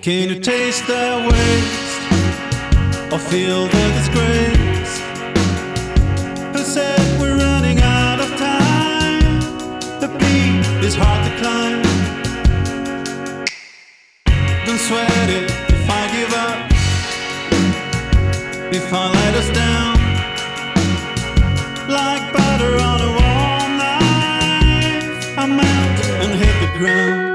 Can 0.08 0.30
you 0.30 0.40
taste 0.40 0.86
the 0.86 1.28
waste 1.28 2.00
or 3.12 3.18
feel 3.18 3.66
the 3.66 3.84
disgrace? 3.98 4.94
Who 6.54 6.62
said 6.64 7.20
we're 7.20 7.36
running 7.36 7.82
out 7.82 8.18
of 8.18 8.30
time? 8.38 9.40
The 10.00 10.08
peak 10.18 10.64
is 10.82 10.94
hard 10.96 11.22
to 11.26 11.32
climb. 11.36 11.82
Don't 14.64 14.80
sweat 14.80 15.28
it 15.28 15.50
if 15.76 15.90
I 15.90 16.02
give 16.16 16.32
up, 16.46 16.58
if 18.72 18.90
I 18.90 19.12
let 19.12 19.34
us 19.34 19.50
down. 19.62 19.98
Like 21.86 22.32
butter 22.32 22.80
on 22.90 23.00
a 23.02 23.10
warm 23.20 23.72
knife, 23.76 25.36
I 25.36 25.44
melt 25.46 25.98
and 26.22 26.32
hit 26.40 26.56
the 26.62 26.78
ground. 26.78 27.27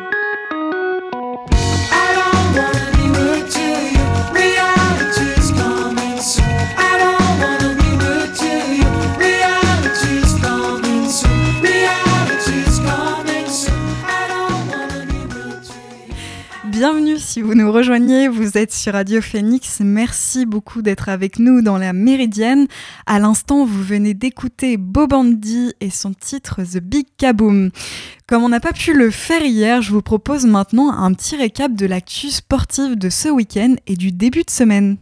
Bienvenue 16.74 17.20
si 17.20 17.44
vous 17.44 17.54
nous 17.54 17.72
rejoignez, 17.72 18.28
vous 18.28 18.58
êtes 18.58 18.74
sur 18.74 18.94
Radio 18.94 19.22
Phoenix. 19.22 19.80
Merci 19.82 20.48
beaucoup 20.48 20.82
d'être 20.82 21.08
avec 21.08 21.38
nous 21.38 21.62
dans 21.62 21.78
la 21.78 21.94
Méridienne. 21.94 22.66
À 23.06 23.20
l'instant, 23.20 23.64
vous 23.64 23.84
venez 23.84 24.16
d'écouter 24.16 24.78
Bobandi 24.78 25.76
et 25.82 25.92
son 25.92 26.16
titre 26.16 26.64
The 26.64 26.80
Big 26.80 27.06
Kaboom. 27.16 27.70
Comme 28.26 28.44
on 28.44 28.50
n'a 28.50 28.60
pas 28.60 28.74
pu 28.74 28.96
le 28.96 29.12
faire 29.12 29.44
hier, 29.44 29.84
je 29.84 29.92
vous 29.92 30.02
propose 30.02 30.48
maintenant 30.48 30.92
un 30.92 31.14
petit 31.14 31.36
récap 31.36 31.74
de 31.76 31.86
l'actu 31.86 32.32
sportive 32.32 32.98
de 32.98 33.10
ce 33.10 33.30
week-end 33.30 33.76
et 33.86 33.96
du 33.96 34.12
début 34.12 34.42
de 34.42 34.50
semaine. 34.50 34.98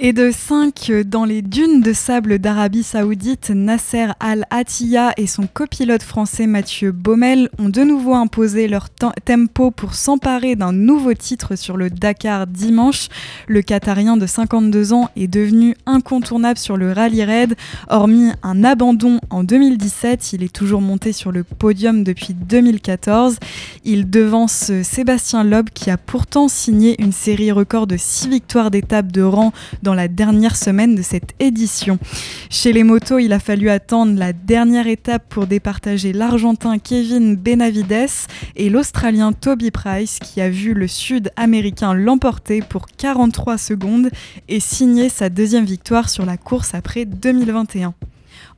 Et 0.00 0.12
de 0.12 0.30
5 0.30 0.92
dans 1.06 1.24
les 1.24 1.42
dunes 1.42 1.80
de 1.80 1.92
sable 1.92 2.38
d'Arabie 2.38 2.84
Saoudite, 2.84 3.50
Nasser 3.50 4.06
Al-Attiyah 4.20 5.12
et 5.16 5.26
son 5.26 5.48
copilote 5.52 6.04
français 6.04 6.46
Mathieu 6.46 6.92
Baumel 6.92 7.48
ont 7.58 7.68
de 7.68 7.82
nouveau 7.82 8.14
imposé 8.14 8.68
leur 8.68 8.90
tem- 8.90 9.12
tempo 9.24 9.72
pour 9.72 9.94
s'emparer 9.94 10.54
d'un 10.54 10.72
nouveau 10.72 11.14
titre 11.14 11.56
sur 11.56 11.76
le 11.76 11.90
Dakar 11.90 12.46
dimanche. 12.46 13.08
Le 13.48 13.60
Qatarien 13.60 14.16
de 14.16 14.24
52 14.26 14.92
ans 14.92 15.10
est 15.16 15.26
devenu 15.26 15.74
incontournable 15.84 16.58
sur 16.58 16.76
le 16.76 16.92
rallye 16.92 17.24
raid. 17.24 17.56
Hormis 17.88 18.30
un 18.44 18.62
abandon 18.62 19.18
en 19.30 19.42
2017, 19.42 20.32
il 20.32 20.44
est 20.44 20.54
toujours 20.54 20.80
monté 20.80 21.12
sur 21.12 21.32
le 21.32 21.42
podium 21.42 22.04
depuis 22.04 22.34
2014. 22.34 23.38
Il 23.84 24.08
devance 24.08 24.70
Sébastien 24.84 25.42
Loeb 25.42 25.70
qui 25.74 25.90
a 25.90 25.96
pourtant 25.96 26.46
signé 26.46 26.94
une 27.02 27.10
série 27.12 27.50
record 27.50 27.88
de 27.88 27.96
6 27.98 28.28
victoires 28.28 28.70
d'étape 28.70 29.10
de 29.10 29.22
rang 29.22 29.52
dans 29.88 29.94
la 29.94 30.06
dernière 30.06 30.54
semaine 30.54 30.94
de 30.94 31.00
cette 31.00 31.34
édition. 31.40 31.98
Chez 32.50 32.74
les 32.74 32.82
motos, 32.82 33.20
il 33.20 33.32
a 33.32 33.38
fallu 33.38 33.70
attendre 33.70 34.18
la 34.18 34.34
dernière 34.34 34.86
étape 34.86 35.24
pour 35.30 35.46
départager 35.46 36.12
l'Argentin 36.12 36.78
Kevin 36.78 37.36
Benavides 37.36 38.10
et 38.54 38.68
l'Australien 38.68 39.32
Toby 39.32 39.70
Price 39.70 40.18
qui 40.18 40.42
a 40.42 40.50
vu 40.50 40.74
le 40.74 40.88
Sud-Américain 40.88 41.94
l'emporter 41.94 42.60
pour 42.60 42.86
43 42.88 43.56
secondes 43.56 44.10
et 44.50 44.60
signer 44.60 45.08
sa 45.08 45.30
deuxième 45.30 45.64
victoire 45.64 46.10
sur 46.10 46.26
la 46.26 46.36
course 46.36 46.74
après 46.74 47.06
2021. 47.06 47.94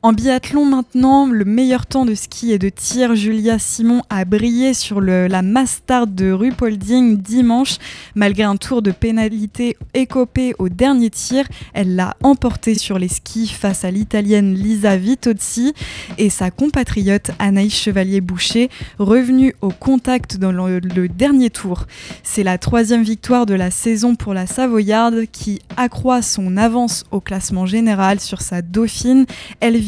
En 0.03 0.13
biathlon 0.13 0.65
maintenant, 0.65 1.27
le 1.27 1.45
meilleur 1.45 1.85
temps 1.85 2.05
de 2.05 2.15
ski 2.15 2.51
et 2.51 2.57
de 2.57 2.69
tir, 2.69 3.13
Julia 3.13 3.59
Simon 3.59 4.01
a 4.09 4.25
brillé 4.25 4.73
sur 4.73 4.99
la 4.99 5.43
Mastart 5.43 6.07
de 6.07 6.31
Rupolding 6.31 7.17
dimanche. 7.21 7.77
Malgré 8.15 8.41
un 8.41 8.55
tour 8.55 8.81
de 8.81 8.89
pénalité 8.89 9.77
écopé 9.93 10.55
au 10.57 10.69
dernier 10.69 11.11
tir, 11.11 11.45
elle 11.75 11.95
l'a 11.95 12.17
emporté 12.23 12.73
sur 12.73 12.97
les 12.97 13.09
skis 13.09 13.45
face 13.45 13.85
à 13.85 13.91
l'italienne 13.91 14.55
Lisa 14.55 14.97
Vitozzi 14.97 15.75
et 16.17 16.31
sa 16.31 16.49
compatriote 16.49 17.29
Anaïs 17.37 17.75
Chevalier-Boucher, 17.75 18.71
revenue 18.97 19.53
au 19.61 19.69
contact 19.69 20.37
dans 20.37 20.51
le, 20.51 20.79
le 20.79 21.09
dernier 21.09 21.51
tour. 21.51 21.85
C'est 22.23 22.41
la 22.41 22.57
troisième 22.57 23.03
victoire 23.03 23.45
de 23.45 23.53
la 23.53 23.69
saison 23.69 24.15
pour 24.15 24.33
la 24.33 24.47
Savoyarde 24.47 25.25
qui 25.31 25.61
accroît 25.77 26.23
son 26.23 26.57
avance 26.57 27.03
au 27.11 27.19
classement 27.19 27.67
général 27.67 28.19
sur 28.19 28.41
sa 28.41 28.63
dauphine. 28.63 29.27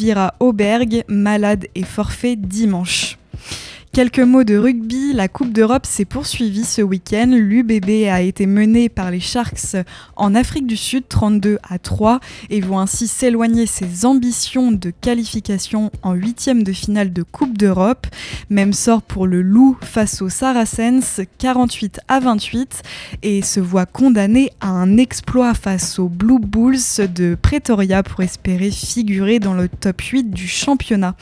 Elvira 0.04 0.34
Auberg, 0.38 1.02
malade 1.08 1.66
et 1.74 1.82
forfait 1.82 2.36
dimanche. 2.36 3.16
Quelques 3.94 4.18
mots 4.18 4.42
de 4.42 4.56
rugby. 4.56 5.12
La 5.12 5.28
Coupe 5.28 5.52
d'Europe 5.52 5.86
s'est 5.86 6.04
poursuivie 6.04 6.64
ce 6.64 6.82
week-end. 6.82 7.30
L'UBB 7.30 8.08
a 8.10 8.22
été 8.22 8.44
menée 8.44 8.88
par 8.88 9.12
les 9.12 9.20
Sharks 9.20 9.76
en 10.16 10.34
Afrique 10.34 10.66
du 10.66 10.76
Sud 10.76 11.04
32 11.08 11.60
à 11.62 11.78
3 11.78 12.18
et 12.50 12.60
vont 12.60 12.80
ainsi 12.80 13.06
s'éloigner 13.06 13.66
ses 13.66 14.04
ambitions 14.04 14.72
de 14.72 14.90
qualification 14.90 15.92
en 16.02 16.14
huitième 16.14 16.64
de 16.64 16.72
finale 16.72 17.12
de 17.12 17.22
Coupe 17.22 17.56
d'Europe. 17.56 18.08
Même 18.50 18.72
sort 18.72 19.00
pour 19.00 19.28
le 19.28 19.42
Loup 19.42 19.76
face 19.80 20.20
aux 20.22 20.28
Saracens 20.28 21.20
48 21.38 22.00
à 22.08 22.18
28 22.18 22.82
et 23.22 23.42
se 23.42 23.60
voit 23.60 23.86
condamné 23.86 24.50
à 24.60 24.70
un 24.70 24.96
exploit 24.96 25.54
face 25.54 26.00
aux 26.00 26.08
Blue 26.08 26.40
Bulls 26.40 27.06
de 27.14 27.36
Pretoria 27.40 28.02
pour 28.02 28.22
espérer 28.24 28.72
figurer 28.72 29.38
dans 29.38 29.54
le 29.54 29.68
top 29.68 30.00
8 30.00 30.32
du 30.32 30.48
championnat. 30.48 31.14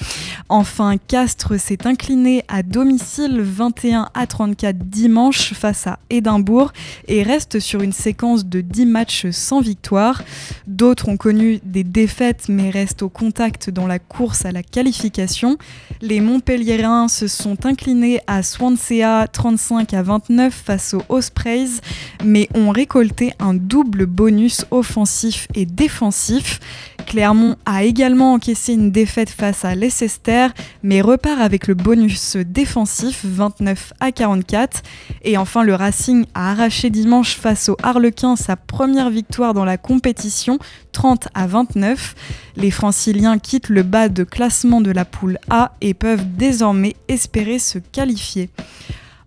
Enfin, 0.49 0.97
Castres 0.97 1.61
s'est 1.61 1.87
incliné 1.87 2.45
à 2.49 2.62
domicile 2.63 3.41
21 3.41 4.09
à 4.15 4.27
34 4.27 4.79
dimanche 4.79 5.53
face 5.55 5.87
à 5.87 5.99
Édimbourg 6.11 6.73
et 7.09 7.23
reste 7.23 7.61
sur 7.61 7.83
une 7.83 7.93
séquence 7.93 8.47
de 8.47 8.61
10 8.61 8.87
matchs 8.87 9.31
sans 9.31 9.61
victoire. 9.61 10.23
D'autres 10.67 11.09
ont 11.09 11.17
connu 11.17 11.61
des 11.65 11.85
défaites 11.85 12.47
mais 12.49 12.71
restent 12.71 13.03
au 13.03 13.09
contact 13.09 13.71
dans 13.71 13.87
la 13.87 13.99
course 13.99 14.45
à 14.45 14.53
la 14.53 14.63
qualification. 14.63 15.59
Les 16.01 16.21
Montpelliérains 16.21 17.09
se 17.09 17.27
sont 17.27 17.67
inclinés 17.67 18.21
à 18.27 18.43
Swansea 18.43 19.27
35 19.33 19.95
à 19.95 20.03
29 20.03 20.53
face 20.53 20.95
aux 20.95 21.03
Ospreys 21.09 21.81
mais 22.25 22.49
ont 22.55 22.71
récolté 22.71 23.33
un 23.39 23.55
double 23.55 24.07
bonus 24.07 24.65
offensif 24.71 25.49
et 25.55 25.67
défensif. 25.67 26.61
Clermont 27.03 27.57
a 27.67 27.85
également 27.85 28.35
encaissé 28.35 28.75
une 28.75 28.91
défaite 28.91 29.31
face 29.31 29.65
à 29.65 29.75
Leicester, 29.75 30.49
mais 30.83 31.01
repart 31.01 31.41
avec 31.41 31.67
le 31.67 31.75
bonus 31.75 32.37
défensif 32.37 33.21
29 33.25 33.93
à 34.01 34.13
44. 34.13 34.83
Et 35.23 35.37
enfin, 35.37 35.63
le 35.63 35.75
Racing 35.75 36.25
a 36.35 36.53
arraché 36.53 36.91
dimanche 36.91 37.37
face 37.37 37.69
au 37.69 37.77
Harlequin 37.83 38.37
sa 38.37 38.57
première 38.57 39.11
victoire 39.11 39.55
dans 39.55 39.65
la 39.65 39.77
compétition, 39.77 40.59
30 40.93 41.29
à 41.35 41.47
29. 41.47 42.15
Les 42.57 42.71
franciliens 42.71 43.39
quittent 43.39 43.69
le 43.69 43.83
bas 43.83 44.09
de 44.09 44.25
classement 44.25 44.81
de 44.81 44.91
la 44.91 45.05
poule 45.05 45.39
A 45.51 45.73
et 45.81 45.95
peuvent 45.95 46.27
désormais 46.37 46.97
espérer 47.09 47.59
se 47.59 47.79
qualifier. 47.79 48.51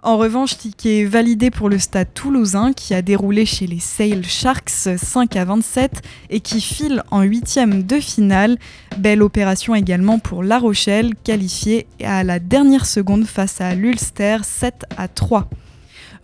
En 0.06 0.18
revanche, 0.18 0.60
ticket 0.60 1.04
validé 1.04 1.50
pour 1.50 1.68
le 1.68 1.80
stade 1.80 2.14
toulousain 2.14 2.74
qui 2.74 2.94
a 2.94 3.02
déroulé 3.02 3.48
chez 3.48 3.66
les 3.66 3.80
Sail 3.80 4.24
Sharks 4.24 4.70
5 4.70 5.36
à 5.36 5.46
27 5.46 6.04
et 6.30 6.42
qui 6.42 6.62
file 6.62 7.02
en 7.10 7.24
huitième 7.24 7.82
de 7.82 8.00
finale. 8.00 8.60
Belle 9.00 9.24
opération 9.24 9.74
également 9.74 10.20
pour 10.20 10.44
La 10.44 10.60
Rochelle, 10.60 11.16
qualifiée 11.24 11.88
à 12.04 12.24
la 12.24 12.38
dernière 12.38 12.86
seconde 12.86 13.26
face 13.26 13.62
à 13.62 13.74
l'Ulster 13.74 14.38
7 14.44 14.86
à 14.96 15.08
3. 15.08 15.50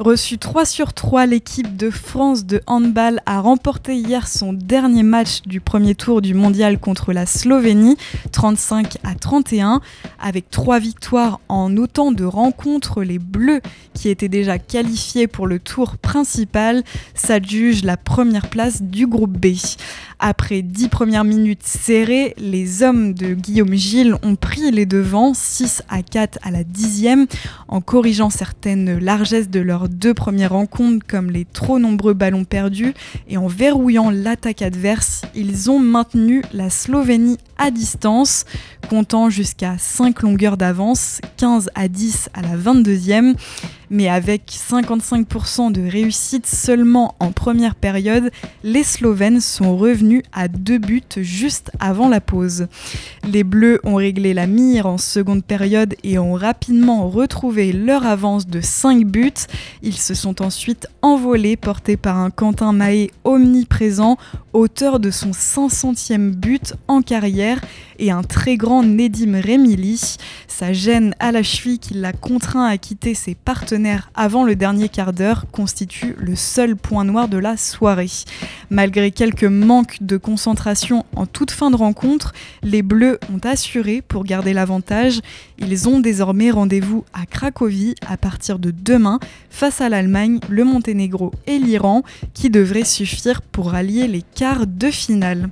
Reçu 0.02 0.40
3 0.40 0.66
sur 0.66 0.94
3, 0.94 1.28
l'équipe 1.28 1.78
de 1.78 1.92
France 1.92 2.44
de 2.48 2.60
handball 2.66 3.22
a 3.28 3.40
remporté 3.40 3.96
hier 3.96 4.28
son 4.28 4.52
dernier 4.52 5.04
match 5.04 5.44
du 5.44 5.62
premier 5.62 5.94
tour 5.94 6.24
du 6.24 6.34
mondial 6.34 6.80
contre 6.80 7.14
la 7.14 7.28
Slovénie, 7.28 7.98
35 8.32 8.98
à 9.04 9.14
31. 9.14 9.80
Avec 10.20 10.50
trois 10.50 10.80
victoires 10.80 11.40
en 11.50 11.78
autant 11.78 12.12
de 12.12 12.24
rencontres, 12.24 13.04
les 13.04 13.20
Bleus, 13.20 13.62
qui 13.94 14.10
étaient 14.10 14.28
déjà 14.28 14.58
qualifiés 14.58 15.28
pour 15.28 15.46
le 15.46 15.60
tour 15.60 15.98
principal, 15.98 16.82
s'adjugent 17.14 17.84
la 17.84 17.96
première 17.96 18.50
place 18.50 18.82
du 18.82 19.06
groupe 19.06 19.38
B. 19.38 19.54
Après 20.24 20.62
10 20.62 20.90
premières 20.90 21.24
minutes 21.24 21.64
serrées, 21.64 22.36
les 22.38 22.84
hommes 22.84 23.16
de 23.16 23.34
Guillaume 23.34 23.74
Gilles 23.74 24.16
ont 24.22 24.36
pris 24.36 24.70
les 24.70 24.86
devants 24.86 25.34
6 25.34 25.82
à 25.90 26.04
4 26.04 26.38
à 26.44 26.52
la 26.52 26.64
dixième 26.64 27.26
en 27.68 27.82
corrigeant 27.82 28.30
certaines 28.30 29.00
largesses 29.00 29.50
de 29.50 29.60
leurs 29.60 29.90
deux 29.90 30.14
premières 30.14 30.52
rencontres 30.52 31.04
comme 31.08 31.32
les 31.32 31.44
trop 31.44 31.80
nombreux 31.80 32.14
ballons 32.14 32.44
perdus 32.44 32.94
et 33.30 33.38
en 33.38 33.48
verrouillant 33.48 34.12
l'attaque 34.12 34.62
adverse, 34.62 35.24
ils 35.34 35.72
ont 35.72 35.80
maintenu 35.80 36.44
la 36.54 36.70
Slovénie 36.70 37.40
à 37.62 37.69
distance, 37.69 38.45
comptant 38.89 39.30
jusqu'à 39.30 39.78
5 39.78 40.24
longueurs 40.24 40.58
d'avance, 40.58 41.21
15 41.38 41.69
à 41.76 41.88
10 41.88 42.30
à 42.34 42.41
la 42.41 42.58
22e 42.58 43.36
mais 43.91 44.08
avec 44.08 44.43
55% 44.50 45.71
de 45.74 45.82
réussite 45.82 46.47
seulement 46.47 47.13
en 47.19 47.34
première 47.34 47.76
période, 47.76 48.32
les 48.63 48.84
Slovènes 48.84 49.41
sont 49.41 49.78
revenus 49.78 50.24
à 50.32 50.47
deux 50.47 50.78
buts 50.78 51.04
juste 51.17 51.71
avant 51.80 52.08
la 52.08 52.21
pause. 52.21 52.67
Les 53.30 53.43
Bleus 53.43 53.82
ont 53.84 53.95
réglé 53.95 54.34
la 54.34 54.47
mire 54.47 54.86
en 54.86 54.97
seconde 54.97 55.43
période 55.43 55.93
et 56.06 56.17
ont 56.17 56.34
rapidement 56.34 57.10
retrouvé 57.10 57.74
leur 57.74 58.06
avance 58.06 58.47
de 58.47 58.62
5 58.62 59.06
buts. 59.06 59.34
Ils 59.84 59.97
se 59.97 60.13
sont 60.13 60.41
ensuite 60.41 60.88
envolés, 61.02 61.58
portés 61.58 61.97
par 61.97 62.17
un 62.17 62.30
Quentin 62.30 62.71
Mahé 62.71 63.12
omniprésent, 63.26 64.17
auteur 64.54 65.00
de 65.00 65.12
son 65.12 65.32
500e 65.32 66.32
but 66.32 66.74
en 66.88 67.02
carrière, 67.02 67.60
et 68.02 68.12
un 68.12 68.24
très 68.24 68.58
grand 68.58 68.84
Nedim 68.84 69.40
Remili. 69.40 70.18
Sa 70.48 70.74
gêne 70.74 71.16
à 71.20 71.32
la 71.32 71.44
cheville 71.44 71.80
qui 71.80 71.94
l'a 71.94 72.14
contraint 72.14 72.66
à 72.66 72.78
quitter 72.78 73.14
ses 73.14 73.36
partenaires 73.36 74.10
avant 74.16 74.44
le 74.44 74.56
dernier 74.56 74.90
quart 74.90 75.14
d'heure 75.14 75.46
constitue 75.52 76.16
le 76.18 76.36
seul 76.36 76.76
point 76.76 77.06
noir 77.06 77.30
de 77.30 77.38
la 77.38 77.58
soirée. 77.58 78.10
Malgré 78.70 79.12
quelques 79.12 79.44
manques 79.44 79.98
de 80.02 80.18
concentration 80.18 81.06
en 81.16 81.26
toute 81.26 81.52
fin 81.52 81.70
de 81.70 81.76
rencontre, 81.76 82.34
les 82.64 82.82
Bleus 82.82 83.20
ont 83.34 83.40
assuré 83.48 84.02
pour 84.02 84.24
garder 84.24 84.54
l'avantage. 84.54 85.22
Ils 85.60 85.88
ont 85.88 86.00
désormais 86.00 86.50
rendez-vous 86.50 87.06
à 87.14 87.26
Cracovie 87.26 87.96
à 88.08 88.18
partir 88.18 88.58
de 88.58 88.72
demain 88.72 89.20
face 89.50 89.80
à 89.80 89.90
l'Allemagne, 89.90 90.40
le 90.50 90.64
Monténégro 90.64 91.32
et 91.46 91.60
l'Iran 91.60 92.04
qui 92.34 92.50
devraient 92.50 92.84
suffire 92.84 93.42
pour 93.42 93.72
rallier 93.72 94.08
les 94.08 94.24
de 94.67 94.91
finale. 94.91 95.49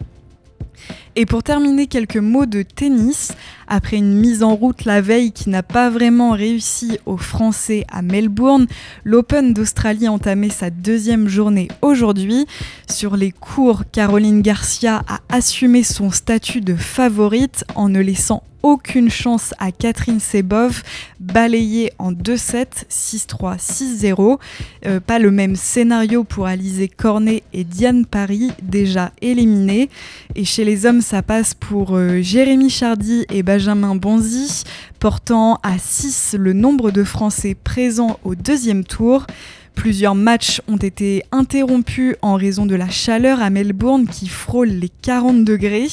Et 1.15 1.25
pour 1.25 1.43
terminer, 1.43 1.87
quelques 1.87 2.17
mots 2.17 2.45
de 2.45 2.61
tennis. 2.61 3.33
Après 3.67 3.97
une 3.97 4.15
mise 4.15 4.41
en 4.41 4.55
route 4.55 4.85
la 4.85 4.99
veille 4.99 5.31
qui 5.31 5.49
n'a 5.49 5.61
pas 5.61 5.89
vraiment 5.89 6.31
réussi 6.31 6.97
aux 7.05 7.17
Français 7.17 7.85
à 7.91 8.01
Melbourne, 8.01 8.65
l'Open 9.03 9.53
d'Australie 9.53 10.07
a 10.07 10.11
entamé 10.11 10.49
sa 10.49 10.69
deuxième 10.71 11.27
journée 11.27 11.67
aujourd'hui. 11.81 12.47
Sur 12.89 13.15
les 13.15 13.31
cours, 13.31 13.83
Caroline 13.91 14.41
Garcia 14.41 15.03
a 15.07 15.19
assumé 15.29 15.83
son 15.83 16.09
statut 16.09 16.61
de 16.61 16.75
favorite 16.75 17.63
en 17.75 17.89
ne 17.89 17.99
laissant 17.99 18.43
aucune 18.63 19.09
chance 19.09 19.53
à 19.59 19.71
Catherine 19.71 20.19
Sebov, 20.19 20.83
balayée 21.19 21.91
en 21.97 22.11
2-7, 22.11 22.65
6-3, 22.89 23.57
6-0. 23.57 24.37
Euh, 24.85 24.99
pas 24.99 25.19
le 25.19 25.31
même 25.31 25.55
scénario 25.55 26.23
pour 26.23 26.45
Alizé 26.45 26.87
Cornet 26.87 27.43
et 27.53 27.63
Diane 27.63 28.05
Paris, 28.05 28.51
déjà 28.61 29.11
éliminés. 29.21 29.89
Et 30.35 30.45
chez 30.45 30.65
les 30.65 30.85
hommes, 30.85 31.01
ça 31.09 31.23
passe 31.23 31.55
pour 31.55 31.97
euh, 31.97 32.21
Jérémy 32.21 32.69
Chardy 32.69 33.25
et 33.31 33.41
Benjamin 33.41 33.95
Bonzi, 33.95 34.63
portant 34.99 35.59
à 35.63 35.79
6 35.79 36.35
le 36.37 36.53
nombre 36.53 36.91
de 36.91 37.03
Français 37.03 37.55
présents 37.55 38.19
au 38.23 38.35
deuxième 38.35 38.83
tour. 38.83 39.25
Plusieurs 39.73 40.13
matchs 40.13 40.61
ont 40.67 40.77
été 40.77 41.23
interrompus 41.31 42.15
en 42.21 42.35
raison 42.35 42.67
de 42.67 42.75
la 42.75 42.89
chaleur 42.89 43.41
à 43.41 43.49
Melbourne 43.49 44.05
qui 44.05 44.27
frôle 44.27 44.67
les 44.67 44.89
40 45.01 45.43
degrés. 45.43 45.87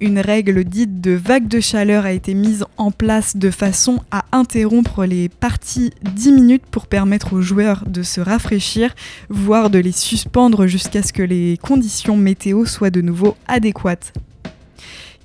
Une 0.00 0.18
règle 0.18 0.64
dite 0.64 1.00
de 1.00 1.12
vague 1.12 1.46
de 1.46 1.60
chaleur 1.60 2.04
a 2.04 2.10
été 2.10 2.34
mise 2.34 2.64
en 2.76 2.90
place 2.90 3.36
de 3.36 3.52
façon 3.52 4.00
à 4.10 4.24
interrompre 4.32 5.04
les 5.04 5.28
parties 5.28 5.92
10 6.02 6.32
minutes 6.32 6.66
pour 6.68 6.88
permettre 6.88 7.34
aux 7.34 7.40
joueurs 7.40 7.84
de 7.86 8.02
se 8.02 8.20
rafraîchir, 8.20 8.96
voire 9.28 9.70
de 9.70 9.78
les 9.78 9.92
suspendre 9.92 10.66
jusqu'à 10.66 11.04
ce 11.04 11.12
que 11.12 11.22
les 11.22 11.56
conditions 11.56 12.16
météo 12.16 12.64
soient 12.64 12.90
de 12.90 13.00
nouveau 13.00 13.36
adéquates. 13.46 14.12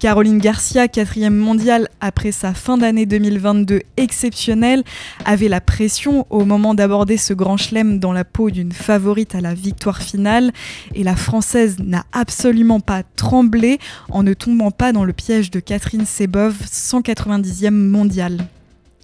Caroline 0.02 0.40
Garcia, 0.40 0.88
quatrième 0.88 1.36
mondiale 1.36 1.88
après 2.00 2.32
sa 2.32 2.56
fin 2.56 2.76
d'année 2.76 3.06
2022 3.06 3.82
exceptionnelle, 3.98 4.84
avait 5.26 5.48
la 5.48 5.62
pression 5.62 6.26
au 6.32 6.44
moment 6.44 6.74
d'aborder 6.74 7.18
ce 7.18 7.36
grand 7.36 7.56
chelem 7.56 8.00
dans 8.00 8.12
la 8.12 8.26
peau 8.26 8.50
d'une 8.50 8.72
favorite 8.72 9.36
à 9.36 9.42
la 9.42 9.54
victoire 9.54 10.02
finale 10.02 10.54
et 10.96 11.04
la 11.04 11.16
Française 11.16 11.78
n'a 11.78 12.04
absolument 12.14 12.80
pas 12.80 13.04
tremblé 13.16 13.78
en 14.10 14.24
ne 14.24 14.34
tombant 14.34 14.72
pas 14.72 14.92
dans 14.92 15.04
le 15.04 15.14
piège 15.14 15.52
de 15.52 15.60
Catherine 15.60 16.08
Sebov, 16.08 16.56
190e 16.66 17.70
mondiale. 17.70 18.40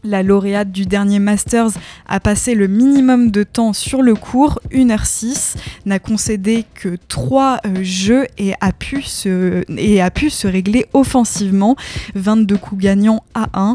La 0.03 0.23
lauréate 0.23 0.71
du 0.71 0.85
dernier 0.85 1.19
Masters 1.19 1.71
a 2.07 2.19
passé 2.19 2.55
le 2.55 2.67
minimum 2.67 3.31
de 3.31 3.43
temps 3.43 3.73
sur 3.73 4.01
le 4.01 4.15
cours, 4.15 4.59
1h06, 4.71 5.55
n'a 5.85 5.99
concédé 5.99 6.65
que 6.75 6.97
3 7.07 7.59
euh, 7.65 7.83
jeux 7.83 8.27
et 8.37 8.53
a, 8.61 8.71
pu 8.71 9.01
se, 9.01 9.63
et 9.75 10.01
a 10.01 10.11
pu 10.11 10.29
se 10.29 10.47
régler 10.47 10.85
offensivement, 10.93 11.75
22 12.15 12.57
coups 12.57 12.81
gagnants 12.81 13.23
à 13.33 13.49
1. 13.53 13.73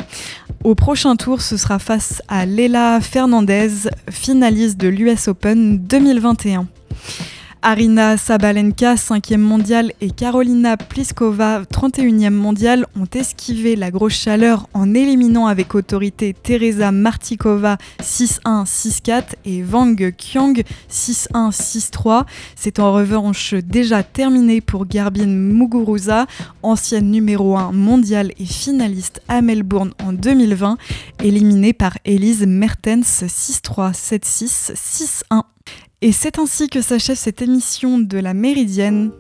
Au 0.65 0.75
prochain 0.75 1.17
tour, 1.17 1.43
ce 1.43 1.57
sera 1.57 1.79
face 1.79 2.23
à 2.29 2.47
Leila 2.47 3.01
Fernandez, 3.01 3.91
finaliste 4.11 4.79
de 4.79 4.89
l'US 4.89 5.29
Open 5.29 5.79
2021. 5.79 6.69
Arina 7.65 8.17
Sabalenka, 8.17 8.97
5e 8.97 9.37
mondiale, 9.37 9.93
et 10.01 10.11
Carolina 10.11 10.77
Pliskova, 10.77 11.63
31e 11.63 12.31
mondiale, 12.31 12.87
ont 12.99 13.07
esquivé 13.15 13.77
la 13.77 13.93
grosse 13.93 14.15
chaleur 14.15 14.69
en 14.75 14.93
éliminant 14.95 15.47
avec 15.47 15.77
autorité 15.77 16.35
Teresa 16.35 16.91
Martikova 16.91 17.79
6-1, 18.03 18.65
6-4 18.67 19.23
et 19.45 19.63
Wang 19.63 20.13
Qiang 20.17 20.61
6-1, 20.91 21.53
6-3. 21.53 22.25
C'est 22.57 22.81
en 22.81 22.93
revanche 22.93 23.55
déjà 23.55 24.03
terminé 24.03 24.61
pour 24.61 24.85
Garbine 24.87 25.37
Muguruza, 25.37 26.27
ancienne 26.65 27.13
numéro 27.13 27.57
1 27.57 27.71
mondiale 27.71 28.33
et 28.41 28.45
finaliste 28.45 29.23
à 29.29 29.41
Melbourne 29.41 29.93
en 30.05 30.13
2020, 30.13 30.79
éliminée 31.23 31.75
par 31.75 31.97
Elise 32.05 32.45
Mertens 32.45 33.23
6-3, 33.23 33.93
7-6, 33.93 34.75
6-1. 35.31 35.43
Et 36.05 36.11
c'est 36.11 36.41
ainsi 36.41 36.69
que 36.69 36.81
s'achève 36.81 37.17
cette 37.17 37.43
émission 37.43 38.01
de 38.01 38.19
la 38.19 38.35
Méridienne. 38.35 39.13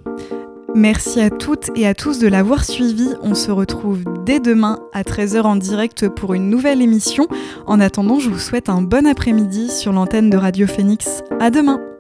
Merci 0.74 1.20
à 1.20 1.30
toutes 1.30 1.70
et 1.76 1.86
à 1.86 1.94
tous 1.94 2.18
de 2.18 2.26
l'avoir 2.26 2.64
suivi. 2.64 3.08
On 3.22 3.36
se 3.36 3.52
retrouve 3.52 4.02
dès 4.26 4.40
demain 4.40 4.80
à 4.92 5.02
13h 5.02 5.42
en 5.42 5.54
direct 5.54 6.08
pour 6.08 6.34
une 6.34 6.50
nouvelle 6.50 6.82
émission. 6.82 7.28
En 7.66 7.78
attendant, 7.78 8.18
je 8.18 8.30
vous 8.30 8.40
souhaite 8.40 8.68
un 8.68 8.82
bon 8.82 9.06
après-midi 9.06 9.70
sur 9.70 9.92
l'antenne 9.92 10.28
de 10.28 10.36
Radio 10.36 10.66
Phoenix. 10.66 11.22
À 11.38 11.50
demain! 11.50 11.91